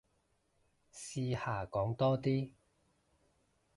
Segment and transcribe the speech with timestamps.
[0.91, 2.53] 試下講多啲